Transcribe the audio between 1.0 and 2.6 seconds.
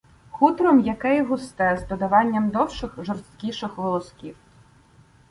і густе, з додаванням